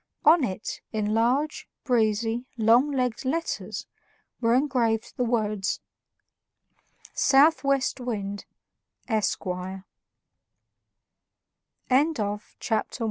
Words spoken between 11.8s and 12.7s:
CHAPTER II OF THE